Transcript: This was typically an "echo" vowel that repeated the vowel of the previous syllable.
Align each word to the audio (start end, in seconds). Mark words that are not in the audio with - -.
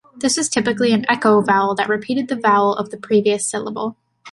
This 0.17 0.35
was 0.35 0.49
typically 0.49 0.93
an 0.93 1.05
"echo" 1.07 1.41
vowel 1.43 1.75
that 1.75 1.87
repeated 1.87 2.27
the 2.27 2.35
vowel 2.35 2.75
of 2.75 2.89
the 2.89 2.97
previous 2.97 3.45
syllable. 3.47 3.95